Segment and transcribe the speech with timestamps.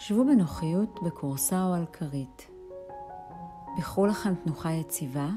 [0.00, 2.50] שבו בנוחיות בכורסה או על כרית.
[3.78, 5.28] בחרו לכם תנוחה יציבה,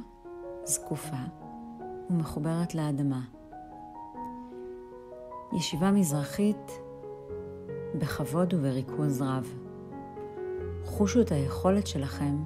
[0.64, 1.24] זקופה
[2.10, 3.22] ומחוברת לאדמה.
[5.54, 6.72] ישיבה מזרחית
[7.96, 9.54] בכבוד ובריכוז רב.
[10.86, 12.44] חושו את היכולת שלכם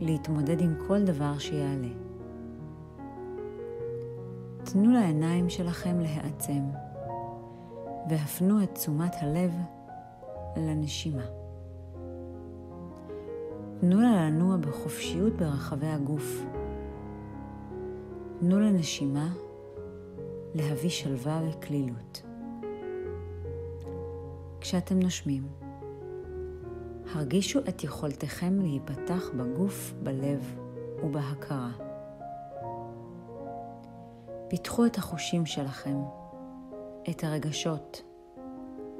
[0.00, 1.92] להתמודד עם כל דבר שיעלה.
[4.64, 6.62] תנו לעיניים שלכם להיעצם
[8.08, 9.52] והפנו את תשומת הלב
[10.56, 11.45] לנשימה.
[13.80, 16.44] תנו לה לנוע בחופשיות ברחבי הגוף.
[18.40, 19.28] תנו לנשימה
[20.54, 22.22] להביא שלווה וקלילות.
[24.60, 25.48] כשאתם נושמים,
[27.14, 30.56] הרגישו את יכולתכם להיפתח בגוף, בלב
[31.02, 31.70] ובהכרה.
[34.48, 35.96] פיתחו את החושים שלכם,
[37.10, 38.02] את הרגשות,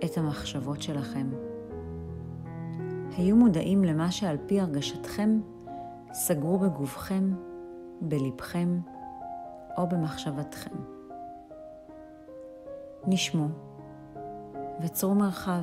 [0.05, 1.56] את המחשבות שלכם.
[3.17, 5.41] היו מודעים למה שעל פי הרגשתכם
[6.13, 7.35] סגרו בגופכם,
[8.01, 8.81] בלבכם
[9.79, 10.77] או במחשבתכם.
[13.07, 13.49] נשמו
[14.83, 15.63] וצרו מרחב.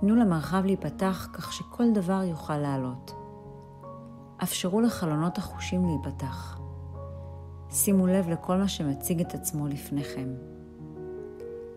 [0.00, 3.14] תנו למרחב להיפתח כך שכל דבר יוכל לעלות.
[4.42, 6.60] אפשרו לחלונות החושים להיפתח.
[7.70, 10.28] שימו לב לכל מה שמציג את עצמו לפניכם.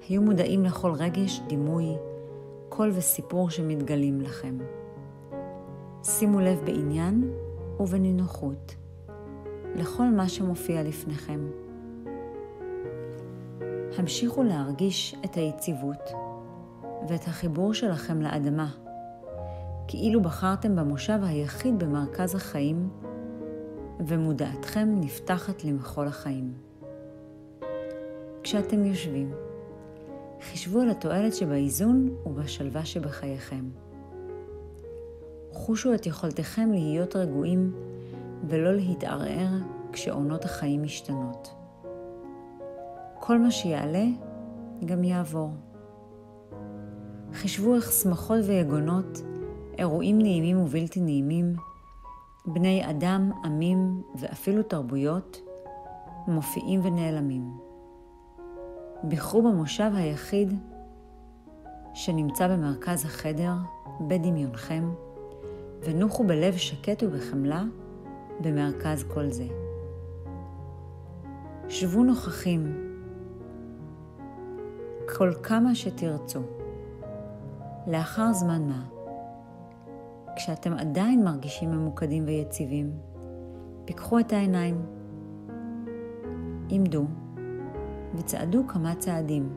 [0.09, 1.95] היו מודעים לכל רגש, דימוי,
[2.75, 4.57] קול וסיפור שמתגלים לכם.
[6.03, 7.31] שימו לב בעניין
[7.80, 8.75] ובנינוחות
[9.75, 11.39] לכל מה שמופיע לפניכם.
[13.97, 16.11] המשיכו להרגיש את היציבות
[17.09, 18.71] ואת החיבור שלכם לאדמה,
[19.87, 22.89] כאילו בחרתם במושב היחיד במרכז החיים,
[23.99, 26.53] ומודעתכם נפתחת למחול החיים.
[28.43, 29.33] כשאתם יושבים,
[30.52, 33.66] חישבו על התועלת שבאיזון ובשלווה שבחייכם.
[35.52, 37.73] חושו את יכולתכם להיות רגועים
[38.47, 39.49] ולא להתערער
[39.92, 41.54] כשעונות החיים משתנות.
[43.20, 44.05] כל מה שיעלה
[44.86, 45.52] גם יעבור.
[47.33, 49.21] חישבו איך שמחות ויגונות,
[49.77, 51.54] אירועים נעימים ובלתי נעימים,
[52.45, 55.42] בני אדם, עמים ואפילו תרבויות
[56.27, 57.73] מופיעים ונעלמים.
[59.09, 60.53] בחרו במושב היחיד
[61.93, 63.53] שנמצא במרכז החדר,
[64.08, 64.93] בדמיונכם,
[65.83, 67.63] ונוחו בלב שקט ובחמלה
[68.42, 69.47] במרכז כל זה.
[71.69, 72.89] שבו נוכחים
[75.17, 76.39] כל כמה שתרצו.
[77.87, 78.83] לאחר זמן מה,
[80.36, 82.92] כשאתם עדיין מרגישים ממוקדים ויציבים,
[83.86, 84.86] פיקחו את העיניים,
[86.69, 87.05] עמדו
[88.15, 89.49] וצעדו כמה צעדים.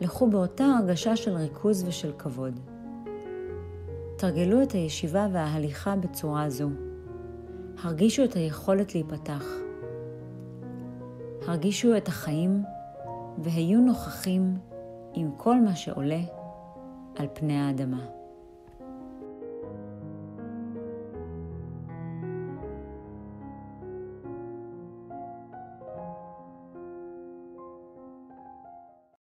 [0.00, 2.60] לכו באותה הרגשה של ריכוז ושל כבוד.
[4.16, 6.68] תרגלו את הישיבה וההליכה בצורה זו.
[7.82, 9.44] הרגישו את היכולת להיפתח.
[11.46, 12.62] הרגישו את החיים
[13.38, 14.58] והיו נוכחים
[15.14, 16.20] עם כל מה שעולה
[17.16, 18.06] על פני האדמה.